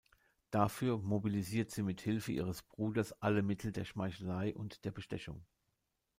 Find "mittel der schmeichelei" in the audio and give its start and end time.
3.43-4.51